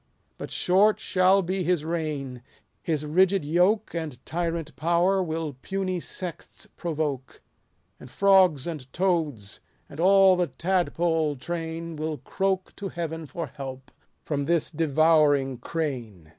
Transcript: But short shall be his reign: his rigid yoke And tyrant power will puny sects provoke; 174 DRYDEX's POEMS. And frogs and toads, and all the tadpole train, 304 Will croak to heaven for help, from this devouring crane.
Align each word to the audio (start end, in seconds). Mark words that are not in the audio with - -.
But 0.39 0.49
short 0.49 0.99
shall 0.99 1.43
be 1.43 1.63
his 1.63 1.85
reign: 1.85 2.41
his 2.81 3.05
rigid 3.05 3.45
yoke 3.45 3.93
And 3.93 4.17
tyrant 4.25 4.75
power 4.75 5.21
will 5.21 5.57
puny 5.61 5.99
sects 5.99 6.65
provoke; 6.75 7.39
174 7.99 7.99
DRYDEX's 7.99 7.99
POEMS. 7.99 7.99
And 7.99 8.11
frogs 8.19 8.67
and 8.67 8.93
toads, 9.31 9.59
and 9.87 9.99
all 9.99 10.35
the 10.35 10.47
tadpole 10.47 11.35
train, 11.35 11.97
304 11.97 12.09
Will 12.09 12.17
croak 12.17 12.75
to 12.77 12.89
heaven 12.89 13.27
for 13.27 13.45
help, 13.45 13.91
from 14.25 14.45
this 14.45 14.71
devouring 14.71 15.59
crane. 15.59 16.29